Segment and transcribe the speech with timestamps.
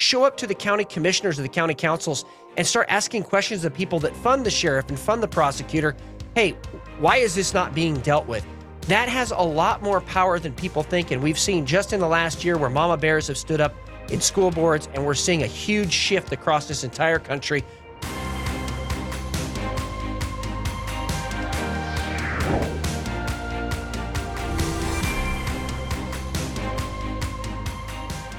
[0.00, 2.24] show up to the county commissioners or the county councils
[2.56, 5.96] and start asking questions of people that fund the sheriff and fund the prosecutor.
[6.36, 6.52] Hey,
[7.00, 8.46] why is this not being dealt with?
[8.82, 11.10] That has a lot more power than people think.
[11.10, 13.74] And we've seen just in the last year where mama bears have stood up
[14.08, 17.62] in school boards, and we're seeing a huge shift across this entire country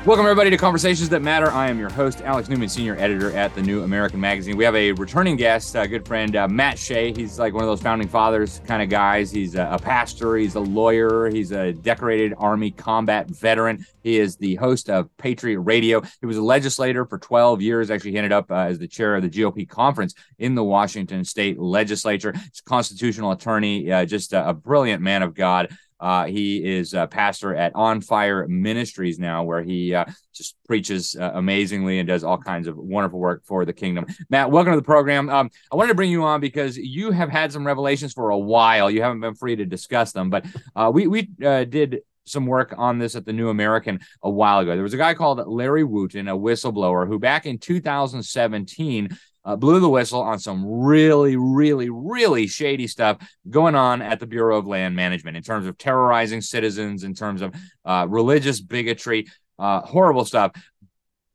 [0.05, 1.52] Welcome, everybody, to Conversations That Matter.
[1.52, 4.55] I am your host, Alex Newman, senior editor at the New American Magazine.
[4.55, 7.12] We have a returning guest, a good friend, uh, Matt Shea.
[7.12, 9.30] He's like one of those founding fathers kind of guys.
[9.30, 13.85] He's a, a, pastor, he's a lawyer, he's a decorated Army combat veteran.
[14.02, 16.02] He is the host of Patriot Radio.
[16.22, 17.91] He was a legislator for 12 years.
[17.91, 21.25] Actually, he ended up uh, as the chair of the GOP conference in the Washington
[21.25, 22.31] state legislature.
[22.31, 25.75] He's a constitutional attorney, uh, just a, a brilliant man of God.
[25.99, 31.16] Uh, he is a pastor at On Fire Ministries now, where he uh, just preaches
[31.19, 34.05] uh, amazingly and does all kinds of wonderful work for the kingdom.
[34.30, 35.30] Matt, welcome to the program.
[35.30, 38.38] Um, I wanted to bring you on because you have had some revelations for a
[38.38, 38.89] while.
[38.89, 42.73] You haven't been free to discuss them, but uh, we we uh, did some work
[42.77, 44.73] on this at the New American a while ago.
[44.73, 49.09] There was a guy called Larry Wooten, a whistleblower, who back in 2017
[49.50, 53.17] uh, blew the whistle on some really, really, really shady stuff
[53.50, 57.42] going on at the Bureau of Land Management in terms of terrorizing citizens, in terms
[57.42, 59.25] of uh, religious bigotry,
[59.58, 60.52] uh, horrible stuff.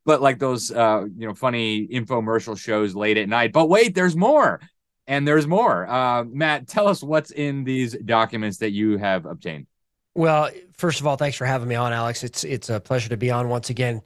[0.05, 3.53] But like those, uh, you know, funny infomercial shows late at night.
[3.53, 4.61] But wait, there's more,
[5.09, 5.85] and there's more.
[5.85, 9.67] Uh, Matt, tell us what's in these documents that you have obtained.
[10.15, 12.23] Well, first of all, thanks for having me on, Alex.
[12.23, 14.03] It's it's a pleasure to be on once again.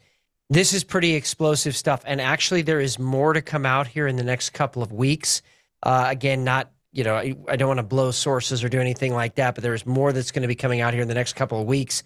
[0.51, 2.03] This is pretty explosive stuff.
[2.07, 5.43] And actually, there is more to come out here in the next couple of weeks.
[5.83, 9.13] Uh, again, not, you know, I, I don't want to blow sources or do anything
[9.13, 11.35] like that, but there's more that's going to be coming out here in the next
[11.35, 12.03] couple of weeks.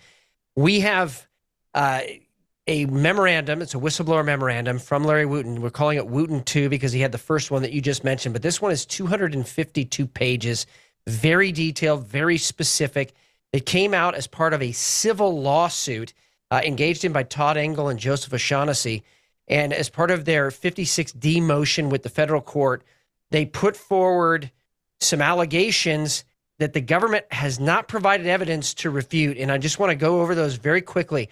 [0.56, 1.26] We have
[1.72, 2.00] uh,
[2.66, 3.62] a memorandum.
[3.62, 5.60] It's a whistleblower memorandum from Larry Wooten.
[5.60, 8.32] We're calling it Wooten 2 because he had the first one that you just mentioned,
[8.32, 10.66] but this one is 252 pages,
[11.06, 13.14] very detailed, very specific.
[13.52, 16.12] It came out as part of a civil lawsuit
[16.52, 19.02] uh, engaged in by Todd Engel and Joseph O'Shaughnessy.
[19.48, 22.84] And as part of their 56D motion with the federal court,
[23.30, 24.52] they put forward
[25.00, 26.24] some allegations
[26.58, 29.38] that the government has not provided evidence to refute.
[29.38, 31.30] And I just want to go over those very quickly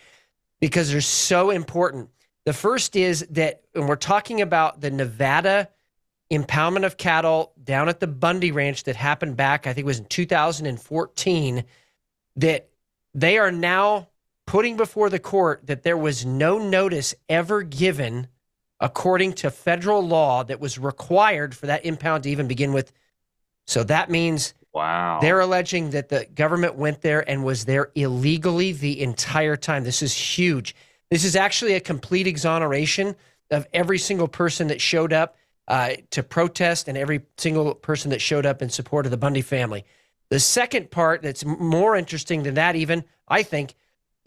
[0.58, 2.08] because they're so important.
[2.46, 5.68] The first is that when we're talking about the Nevada
[6.32, 9.98] impoundment of cattle down at the Bundy Ranch that happened back, I think it was
[9.98, 11.64] in 2014,
[12.36, 12.70] that
[13.12, 14.08] they are now
[14.50, 18.26] putting before the court that there was no notice ever given
[18.80, 22.92] according to federal law that was required for that impound to even begin with.
[23.68, 25.20] So that means wow.
[25.20, 29.84] They're alleging that the government went there and was there illegally the entire time.
[29.84, 30.74] This is huge.
[31.10, 33.14] This is actually a complete exoneration
[33.52, 35.36] of every single person that showed up
[35.68, 39.42] uh, to protest and every single person that showed up in support of the Bundy
[39.42, 39.84] family.
[40.28, 43.76] The second part that's more interesting than that, even, I think,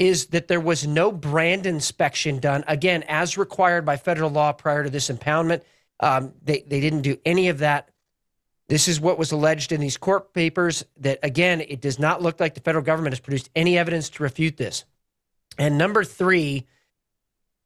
[0.04, 4.84] is that there was no brand inspection done, again, as required by federal law prior
[4.84, 5.62] to this impoundment.
[6.00, 7.90] Um, they, they didn't do any of that.
[8.68, 12.40] This is what was alleged in these court papers that, again, it does not look
[12.40, 14.84] like the federal government has produced any evidence to refute this.
[15.58, 16.68] And number three,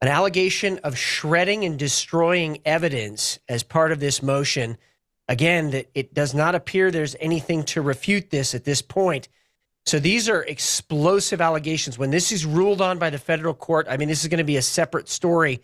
[0.00, 4.78] an allegation of shredding and destroying evidence as part of this motion.
[5.28, 9.28] Again, that it does not appear there's anything to refute this at this point.
[9.88, 11.98] So these are explosive allegations.
[11.98, 14.44] When this is ruled on by the federal court, I mean, this is going to
[14.44, 15.62] be a separate story.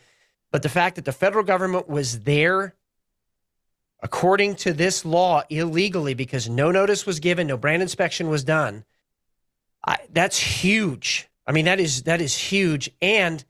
[0.51, 2.75] But the fact that the federal government was there,
[4.03, 8.85] according to this law, illegally because no notice was given, no brand inspection was done,
[9.87, 11.29] I, that's huge.
[11.47, 13.45] I mean, that is that is huge, and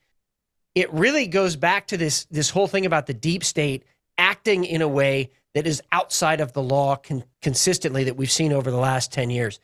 [0.74, 3.84] it really goes back to this this whole thing about the deep state
[4.18, 8.52] acting in a way that is outside of the law con- consistently that we've seen
[8.52, 9.60] over the last ten years.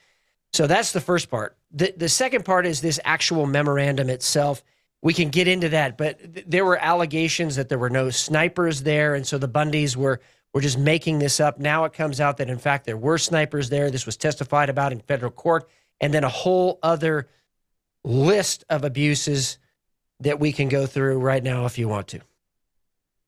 [0.53, 1.56] So that's the first part.
[1.70, 4.64] The, the second part is this actual memorandum itself.
[5.02, 8.82] We can get into that, but th- there were allegations that there were no snipers
[8.82, 9.14] there.
[9.14, 10.20] And so the Bundys were,
[10.52, 11.58] were just making this up.
[11.58, 13.91] Now it comes out that, in fact, there were snipers there.
[13.91, 15.69] This was testified about in federal court.
[16.00, 17.29] And then a whole other
[18.05, 19.58] list of abuses
[20.19, 22.20] that we can go through right now if you want to.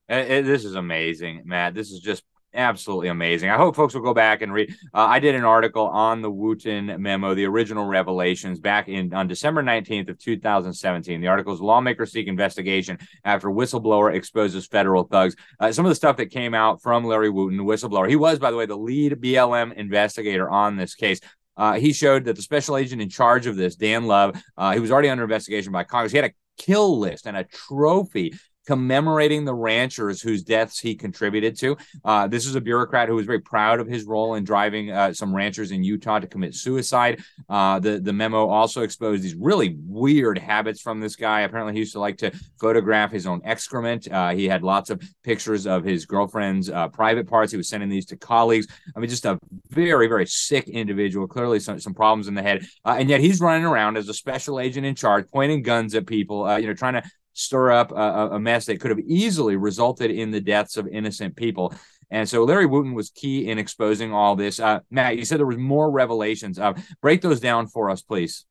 [0.09, 1.75] This is amazing, Matt.
[1.75, 2.25] This is just
[2.55, 3.51] absolutely amazing.
[3.51, 4.75] I hope folks will go back and read.
[4.95, 9.29] Uh, I did an article on the Wooten memo, the original revelations, back in on
[9.29, 11.21] December 19th of 2017.
[11.21, 15.97] The article is "Lawmakers Seek Investigation After Whistleblower Exposes Federal Thugs." Uh, some of the
[15.97, 18.09] stuff that came out from Larry Wooten, the whistleblower.
[18.09, 21.21] He was, by the way, the lead BLM investigator on this case.
[21.57, 24.81] Uh, he showed that the special agent in charge of this, Dan Love, uh, he
[24.81, 26.13] was already under investigation by Congress.
[26.13, 28.35] He had a kill list and a trophy
[28.67, 31.77] commemorating the ranchers whose deaths he contributed to.
[32.05, 35.13] Uh, this is a bureaucrat who was very proud of his role in driving uh,
[35.13, 37.23] some ranchers in Utah to commit suicide.
[37.49, 41.41] Uh, the the memo also exposed these really weird habits from this guy.
[41.41, 42.31] Apparently, he used to like to
[42.61, 44.11] photograph his own excrement.
[44.11, 47.53] Uh, he had lots of pictures of his girlfriend's uh, private parts.
[47.53, 48.67] He was sending these to colleagues.
[48.95, 49.39] I mean, just a
[49.71, 51.27] very very sick individual.
[51.27, 54.15] Clearly, some some problems in the head, uh, and yet he's running around as a
[54.15, 56.59] special agent in charge, pointing guns at people.
[56.59, 57.03] you know, trying to
[57.33, 61.37] stir up a, a mess that could have easily resulted in the deaths of innocent
[61.37, 61.75] people.
[62.11, 64.61] And so Larry Wooten was key in exposing all this.
[64.61, 66.59] Uh, Matt, you said there was more revelations.
[66.59, 68.45] Uh, break those down for us, please.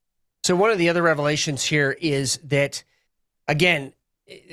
[0.44, 2.84] So one of the other revelations here is that,
[3.48, 3.94] again,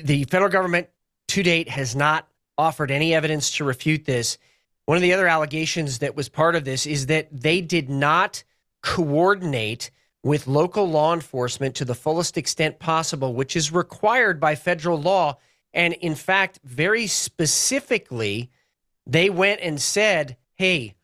[0.03, 0.89] the federal government
[1.29, 2.27] to date has not
[2.57, 4.37] offered any evidence to refute this.
[4.85, 8.43] One of the other allegations that was part of this is that they did not
[8.83, 9.89] coordinate
[10.23, 15.37] with local law enforcement to the fullest extent possible, which is required by federal law.
[15.73, 18.49] And in fact, very specifically,
[19.05, 20.95] they went and said, hey,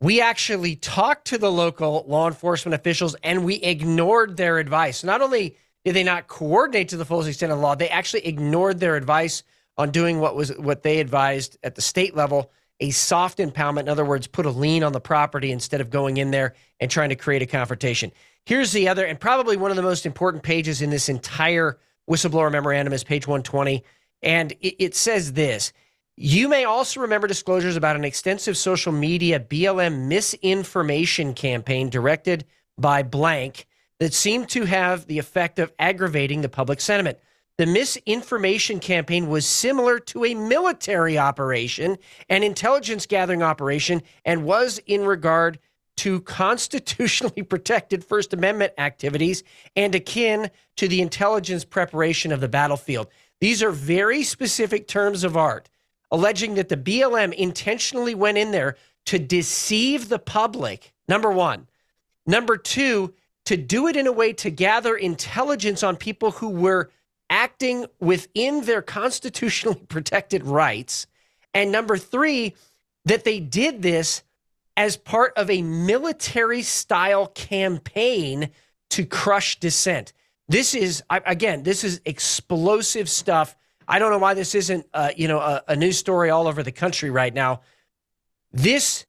[0.00, 5.02] we actually talked to the local law enforcement officials and we ignored their advice.
[5.02, 8.26] Not only did they not coordinate to the fullest extent of the law, they actually
[8.26, 9.42] ignored their advice
[9.76, 13.80] on doing what was what they advised at the state level a soft impoundment.
[13.80, 16.90] In other words, put a lien on the property instead of going in there and
[16.90, 18.12] trying to create a confrontation.
[18.44, 21.78] Here's the other, and probably one of the most important pages in this entire
[22.08, 23.84] whistleblower memorandum is page 120.
[24.22, 25.72] And it, it says this
[26.16, 32.44] You may also remember disclosures about an extensive social media BLM misinformation campaign directed
[32.78, 33.66] by blank
[33.98, 37.18] that seemed to have the effect of aggravating the public sentiment.
[37.58, 44.78] The misinformation campaign was similar to a military operation, an intelligence gathering operation, and was
[44.86, 45.58] in regard
[45.96, 49.42] to constitutionally protected First Amendment activities
[49.74, 53.08] and akin to the intelligence preparation of the battlefield.
[53.40, 55.68] These are very specific terms of art,
[56.12, 58.76] alleging that the BLM intentionally went in there
[59.06, 61.66] to deceive the public, number one.
[62.24, 63.14] Number two,
[63.46, 66.90] to do it in a way to gather intelligence on people who were
[67.30, 71.06] acting within their constitutionally protected rights.
[71.54, 72.54] And number three,
[73.04, 74.22] that they did this
[74.76, 78.50] as part of a military style campaign
[78.90, 80.12] to crush dissent.
[80.48, 83.56] This is, again, this is explosive stuff.
[83.86, 86.62] I don't know why this isn't, uh, you know, a, a news story all over
[86.62, 87.60] the country right now.
[88.52, 89.06] This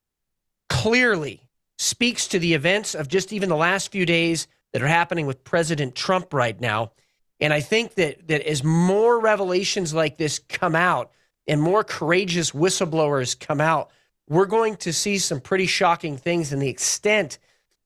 [0.69, 5.25] clearly speaks to the events of just even the last few days that are happening
[5.25, 6.91] with President Trump right now.
[7.39, 11.11] And I think that that as more revelations like this come out
[11.47, 13.91] and more courageous whistleblowers come out,
[14.27, 17.39] we're going to see some pretty shocking things in the extent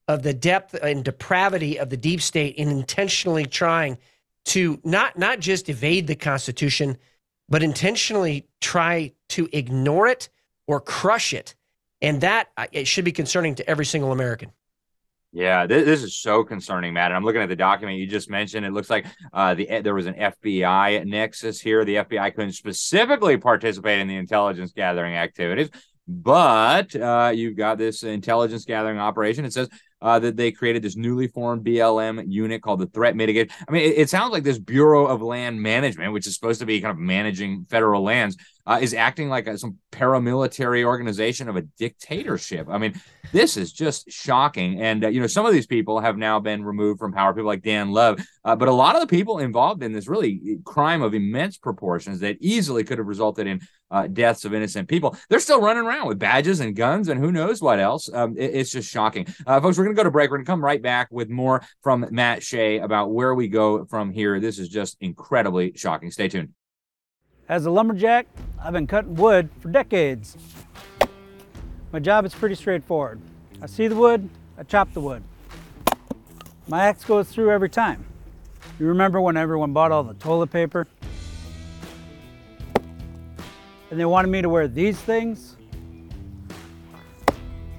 [0.08, 3.98] of the depth and depravity of the deep state in intentionally trying
[4.46, 6.98] to not not just evade the Constitution,
[7.48, 10.30] but intentionally try to ignore it
[10.68, 11.56] or crush it.
[12.02, 14.52] And that uh, it should be concerning to every single American.
[15.36, 17.08] Yeah, this, this, is so concerning, Matt.
[17.08, 18.68] And I'm looking at the document you just mentioned.
[18.68, 21.84] It looks like uh, the there was an FBI nexus here.
[21.84, 25.72] The FBI couldn't specifically participate in the intelligence gathering activities,
[26.08, 29.44] but uh, you've got this intelligence gathering operation.
[29.44, 29.70] It says
[30.04, 33.52] uh, that they created this newly formed BLM unit called the Threat Mitigate.
[33.68, 36.66] I mean, it, it, sounds like this Bureau of Land Management, which is supposed to
[36.66, 38.36] be kind of managing federal lands,
[38.68, 42.68] uh, is acting like a, some paramilitary organization of a dictatorship.
[42.70, 43.00] I mean,
[43.32, 44.82] this is just shocking.
[44.82, 47.48] And, uh, you know, some of these people have now been removed from power, people
[47.48, 51.02] like Dan Love, uh, but a lot of the people involved in this really crime
[51.02, 53.62] of immense proportions that easily could have resulted in
[53.94, 57.32] uh, deaths of innocent people, they're still running around with badges and guns and who
[57.32, 58.10] knows what else.
[58.12, 59.28] Um, it, it's just shocking.
[59.48, 60.30] Uh, folks, we're going to go to break.
[60.30, 63.86] We're going to come right back with more from Matt Shea about where we go
[63.86, 64.40] from here.
[64.40, 66.12] This is just incredibly shocking.
[66.12, 66.50] Stay tuned.
[67.48, 68.26] As a lumberjack,
[68.62, 70.38] I've been cutting wood for decades.
[71.92, 73.22] My job is pretty straightforward.
[73.62, 75.24] I see the wood, I chop the wood.
[76.68, 78.06] My axe goes through every time.
[78.80, 80.88] You remember when everyone bought all the toilet paper?
[83.94, 85.56] And they wanted me to wear these things?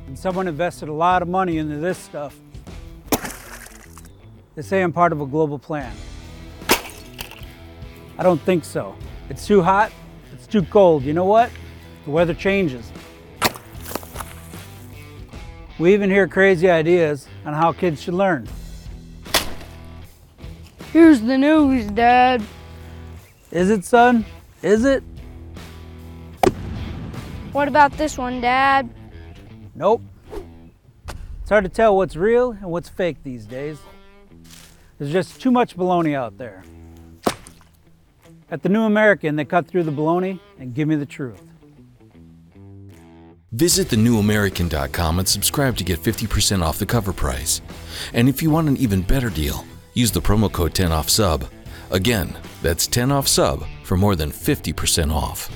[0.06, 2.38] And someone invested a lot of money into this stuff.
[4.54, 5.92] They say I'm part of a global plan.
[8.16, 8.94] I don't think so.
[9.28, 9.90] It's too hot,
[10.32, 11.02] it's too cold.
[11.02, 11.50] You know what?
[12.04, 12.92] The weather changes.
[15.80, 18.46] We even hear crazy ideas on how kids should learn.
[20.92, 22.40] Here's the news, Dad.
[23.50, 24.24] Is it, son?
[24.62, 25.02] Is it?
[27.54, 28.92] What about this one, Dad?
[29.76, 30.02] Nope.
[31.40, 33.78] It's hard to tell what's real and what's fake these days.
[34.98, 36.64] There's just too much baloney out there.
[38.50, 41.42] At the New American, they cut through the baloney and give me the truth.
[43.52, 47.60] Visit thenewamerican.com and subscribe to get 50% off the cover price.
[48.14, 51.48] And if you want an even better deal, use the promo code 10OFFSUB.
[51.92, 55.48] Again, that's 10 off sub for more than 50% off.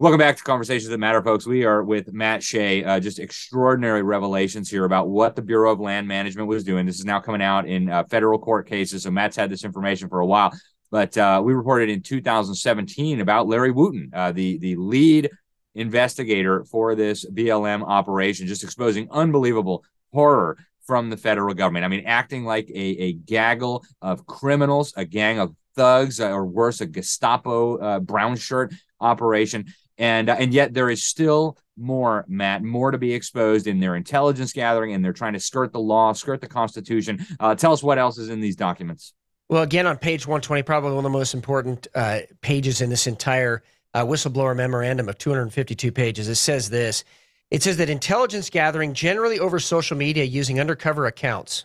[0.00, 1.44] Welcome back to Conversations That Matter, folks.
[1.44, 2.84] We are with Matt Shea.
[2.84, 6.86] Uh, just extraordinary revelations here about what the Bureau of Land Management was doing.
[6.86, 9.02] This is now coming out in uh, federal court cases.
[9.02, 10.52] So Matt's had this information for a while,
[10.92, 15.30] but uh, we reported in 2017 about Larry Wooten, uh, the the lead
[15.74, 21.84] investigator for this BLM operation, just exposing unbelievable horror from the federal government.
[21.84, 26.46] I mean, acting like a, a gaggle of criminals, a gang of thugs, uh, or
[26.46, 29.66] worse, a Gestapo uh, brown shirt operation.
[29.98, 33.96] And uh, and yet there is still more matt more to be exposed in their
[33.96, 37.24] intelligence gathering and they're trying to skirt the law skirt the constitution.
[37.38, 39.12] Uh, tell us what else is in these documents.
[39.48, 43.06] Well again on page 120 probably one of the most important uh, pages in this
[43.06, 43.62] entire
[43.94, 47.04] uh, whistleblower memorandum of 252 pages it says this.
[47.50, 51.64] It says that intelligence gathering generally over social media using undercover accounts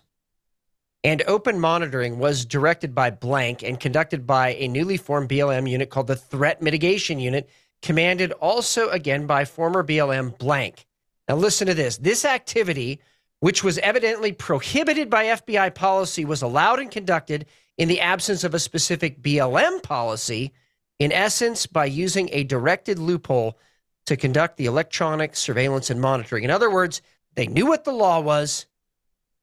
[1.03, 5.89] and open monitoring was directed by blank and conducted by a newly formed blm unit
[5.89, 7.49] called the threat mitigation unit
[7.81, 10.85] commanded also again by former BLM blank.
[11.27, 11.97] Now, listen to this.
[11.97, 12.99] This activity,
[13.41, 17.45] which was evidently prohibited by FBI policy, was allowed and conducted
[17.77, 20.53] in the absence of a specific BLM policy,
[20.99, 23.57] in essence, by using a directed loophole
[24.05, 26.43] to conduct the electronic surveillance and monitoring.
[26.43, 27.01] In other words,
[27.35, 28.65] they knew what the law was,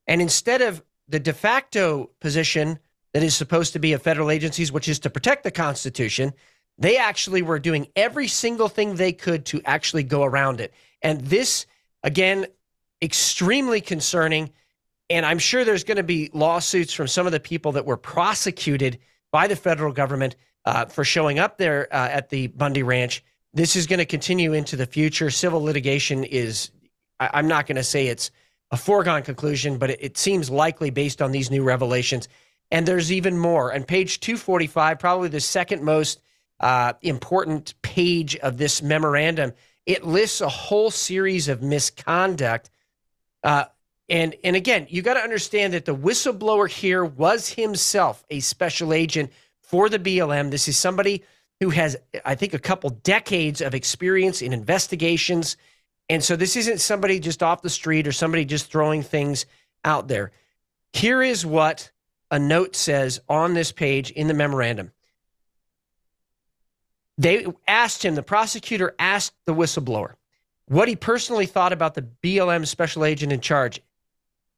[0.06, 2.78] and instead of the de facto position
[3.12, 6.32] that is supposed to be of federal agencies, which is to protect the Constitution,
[6.78, 10.72] they actually were doing every single thing they could to actually go around it.
[11.02, 11.66] And this,
[12.02, 12.46] again,
[13.02, 14.50] extremely concerning.
[15.08, 17.96] And I'm sure there's going to be lawsuits from some of the people that were
[17.96, 18.98] prosecuted
[19.32, 23.24] by the federal government uh, for showing up there uh, at the Bundy Ranch.
[23.52, 25.30] This is going to continue into the future.
[25.30, 26.70] Civil litigation is,
[27.18, 28.30] I- am not going to say it's
[28.70, 32.28] a foregone conclusion, but it, it seems likely based on these new revelations.
[32.70, 33.70] And there's even more.
[33.70, 36.20] And page 245, probably the second most
[36.60, 39.52] uh, important page of this memorandum,
[39.86, 42.70] it lists a whole series of misconduct.
[43.42, 43.64] Uh,
[44.08, 48.92] and and again, you got to understand that the whistleblower here was himself a special
[48.92, 50.50] agent for the BLM.
[50.50, 51.24] This is somebody
[51.60, 55.56] who has, I think, a couple decades of experience in investigations.
[56.10, 59.46] And so this isn't somebody just off the street or somebody just throwing things
[59.84, 60.32] out there.
[60.92, 61.92] Here is what
[62.32, 64.90] a note says on this page in the memorandum.
[67.16, 70.14] They asked him, the prosecutor asked the whistleblower
[70.66, 73.80] what he personally thought about the BLM special agent in charge.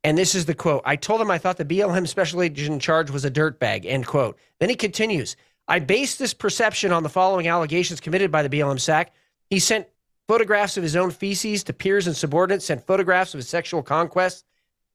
[0.03, 2.81] And this is the quote I told him I thought the BLM special agent in
[2.81, 4.39] charge was a dirtbag, end quote.
[4.59, 5.37] Then he continues
[5.69, 9.13] I based this perception on the following allegations committed by the BLM SAC.
[9.51, 9.87] He sent
[10.29, 14.45] photographs of his own feces to peers and subordinates, sent photographs of his sexual conquests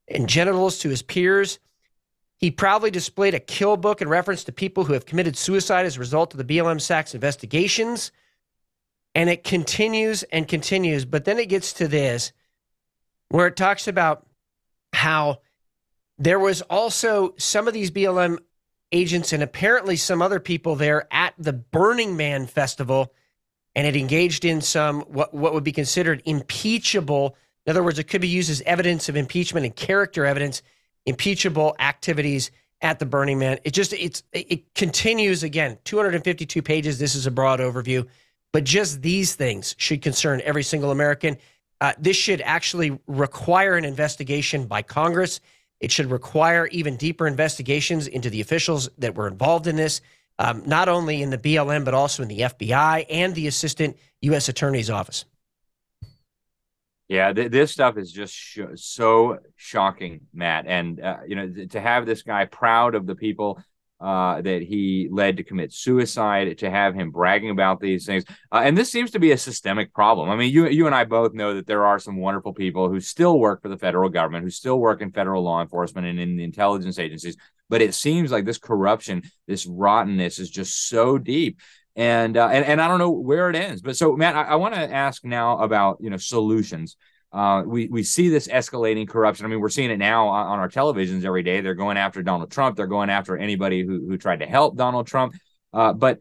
[0.08, 1.60] and genitals to his peers.
[2.38, 5.98] He proudly displayed a kill book in reference to people who have committed suicide as
[5.98, 8.12] a result of the BLM SAC's investigations.
[9.16, 11.04] And it continues and continues.
[11.04, 12.32] But then it gets to this,
[13.30, 14.28] where it talks about
[14.94, 15.42] how
[16.20, 18.38] there was also some of these BLM
[18.92, 23.14] agents and apparently some other people there at the Burning Man festival,
[23.78, 27.38] and it engaged in some what, what would be considered impeachable.
[27.68, 30.64] In other words, it could be used as evidence of impeachment and character evidence
[31.06, 32.50] impeachable activities
[32.82, 33.60] at the Burning Man.
[33.64, 35.78] It just it's it continues again.
[35.84, 36.98] 252 pages.
[36.98, 38.08] This is a broad overview,
[38.52, 41.38] but just these things should concern every single American.
[41.80, 45.40] Uh, this should actually require an investigation by Congress.
[45.80, 50.02] It should require even deeper investigations into the officials that were involved in this,
[50.40, 54.50] um, not only in the BLM, but also in the FBI and the Assistant U.S.
[54.50, 55.26] Attorney's Office.
[57.08, 60.66] Yeah, th- this stuff is just sh- so shocking, Matt.
[60.68, 63.62] And uh, you know, th- to have this guy proud of the people
[64.00, 68.62] uh, that he led to commit suicide, to have him bragging about these things, uh,
[68.64, 70.30] and this seems to be a systemic problem.
[70.30, 73.00] I mean, you you and I both know that there are some wonderful people who
[73.00, 76.36] still work for the federal government, who still work in federal law enforcement and in
[76.36, 77.38] the intelligence agencies.
[77.70, 81.60] But it seems like this corruption, this rottenness, is just so deep
[81.98, 83.82] and uh, and and I don't know where it ends.
[83.82, 86.96] But so, Matt, I, I want to ask now about you know solutions.
[87.34, 89.46] Uh, we we see this escalating corruption.
[89.46, 91.60] I mean, we're seeing it now on, on, our televisions every day.
[91.60, 92.78] They're going after Donald Trump.
[92.78, 95.36] They're going after anybody who who tried to help Donald Trump.
[95.74, 96.20] Uh, but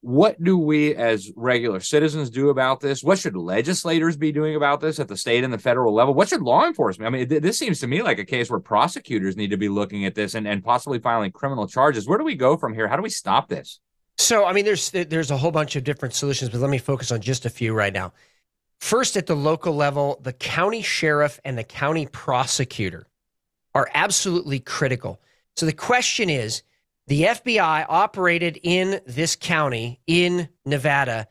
[0.00, 3.02] what do we as regular citizens do about this?
[3.02, 6.14] What should legislators be doing about this at the state and the federal level?
[6.14, 7.08] What should law enforcement?
[7.08, 9.68] I mean, th- this seems to me like a case where prosecutors need to be
[9.68, 12.06] looking at this and, and possibly filing criminal charges.
[12.06, 12.86] Where do we go from here?
[12.86, 13.80] How do we stop this?
[14.18, 17.10] So, I mean, there's there's a whole bunch of different solutions, but let me focus
[17.10, 18.12] on just a few right now.
[18.80, 23.06] First, at the local level, the county sheriff and the county prosecutor
[23.74, 25.20] are absolutely critical.
[25.56, 26.62] So the question is
[27.08, 31.26] the FBI operated in this county in Nevada.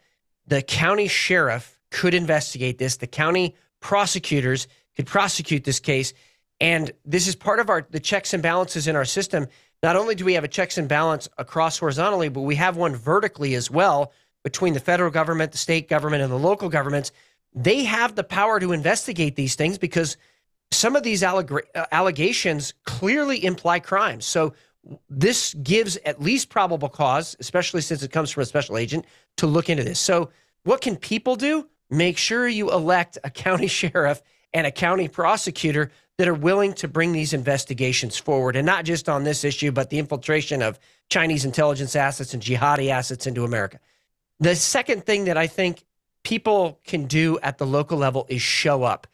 [0.48, 2.98] The county sheriff could investigate this.
[2.98, 6.14] The county prosecutors could prosecute this case.
[6.60, 9.46] And this is part of our the checks and balances in our system.
[9.84, 12.96] Not only do we have a checks and balance across horizontally, but we have one
[12.96, 14.12] vertically as well
[14.44, 17.12] between the federal government, the state government, and the local governments.
[17.54, 20.18] They have the power to investigate these things because
[20.72, 24.26] some of these alleg- uh, allegations clearly imply crimes.
[24.26, 24.56] So
[25.10, 29.06] this gives at least probable cause, especially since it comes from a special agent,
[29.38, 30.00] to look into this.
[30.00, 30.30] So,
[30.64, 31.68] what can people do?
[31.90, 34.22] Make sure you elect a county sheriff
[34.54, 39.08] and a county prosecutor that are willing to bring these investigations forward, and not just
[39.08, 40.80] on this issue, but the infiltration of
[41.10, 43.80] Chinese intelligence assets and jihadi assets into America.
[44.40, 45.84] The second thing that I think
[46.24, 49.08] people can do at the local level is show up.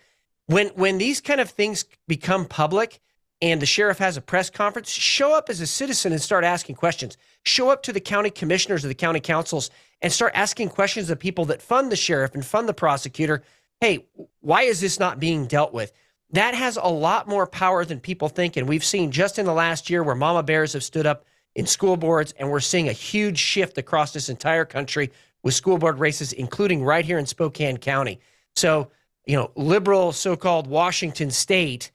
[0.48, 3.00] When when these kind of things become public,
[3.44, 6.76] and the sheriff has a press conference, show up as a citizen and start asking
[6.76, 7.18] questions.
[7.44, 9.70] Show up to the county commissioners or the county councils
[10.02, 13.44] and start asking questions of people that fund the sheriff and fund the prosecutor.
[13.82, 14.08] Hey,
[14.40, 15.92] why is this not being dealt with?
[16.32, 18.56] That has a lot more power than people think.
[18.56, 21.66] And we've seen just in the last year where mama bears have stood up in
[21.66, 25.12] school boards, and we're seeing a huge shift across this entire country
[25.44, 28.22] with school board races, including right here in Spokane County.
[28.56, 28.90] So,
[29.26, 31.92] you know, liberal so called Washington state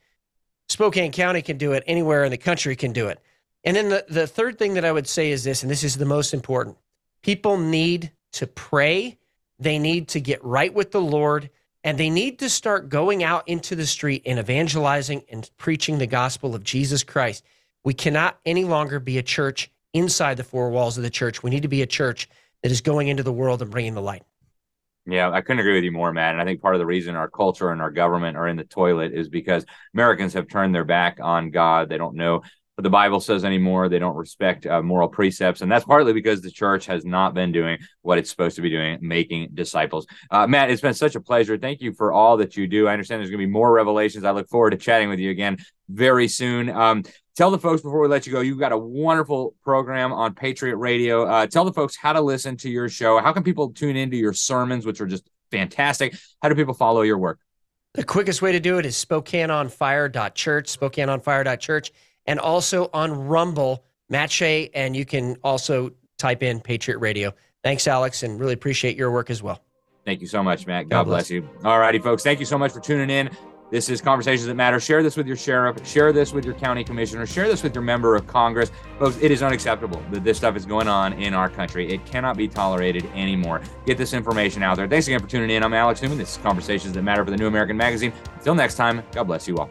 [0.79, 3.19] Spokane County can do it, anywhere in the country can do it.
[3.65, 5.97] And then the, the third thing that I would say is this, and this is
[5.97, 6.77] the most important
[7.21, 9.17] people need to pray,
[9.59, 11.49] they need to get right with the Lord,
[11.83, 16.07] and they need to start going out into the street and evangelizing and preaching the
[16.07, 17.43] gospel of Jesus Christ.
[17.83, 21.43] We cannot any longer be a church inside the four walls of the church.
[21.43, 22.29] We need to be a church
[22.63, 24.23] that is going into the world and bringing the light.
[25.05, 26.33] Yeah, I couldn't agree with you more, Matt.
[26.33, 28.63] And I think part of the reason our culture and our government are in the
[28.63, 31.89] toilet is because Americans have turned their back on God.
[31.89, 32.43] They don't know
[32.79, 33.89] what the Bible says anymore.
[33.89, 35.59] They don't respect uh, moral precepts.
[35.59, 38.69] And that's partly because the church has not been doing what it's supposed to be
[38.69, 40.07] doing, making disciples.
[40.31, 41.57] Uh, Matt, it's been such a pleasure.
[41.57, 42.87] Thank you for all that you do.
[42.87, 44.23] I understand there's going to be more revelations.
[44.23, 45.57] I look forward to chatting with you again
[45.89, 46.69] very soon.
[46.69, 47.03] Um,
[47.35, 50.77] tell the folks before we let you go, you've got a wonderful program on Patriot
[50.77, 51.25] Radio.
[51.25, 53.19] Uh, tell the folks how to listen to your show.
[53.19, 56.15] How can people tune into your sermons, which are just fantastic?
[56.41, 57.39] How do people follow your work?
[57.95, 61.91] The quickest way to do it is SpokaneOnFire.church, SpokaneOnFire.church,
[62.29, 67.33] and also on Rumble, Matt Shea, and you can also type in Patriot Radio.
[67.63, 69.63] Thanks, Alex, and really appreciate your work as well.
[70.05, 70.85] Thank you so much, Matt.
[70.85, 71.29] God, God bless.
[71.29, 71.49] bless you.
[71.65, 72.23] All righty, folks.
[72.23, 73.31] Thank you so much for tuning in.
[73.71, 74.79] This is Conversations That Matter.
[74.79, 75.85] Share this with your sheriff.
[75.85, 77.25] Share this with your county commissioner.
[77.25, 78.71] Share this with your member of Congress.
[78.99, 81.91] Folks, it is unacceptable that this stuff is going on in our country.
[81.91, 83.61] It cannot be tolerated anymore.
[83.85, 84.87] Get this information out there.
[84.87, 85.63] Thanks again for tuning in.
[85.63, 86.19] I'm Alex Newman.
[86.19, 88.13] This is Conversations That Matter for the New American Magazine.
[88.35, 89.69] Until next time, God bless you all.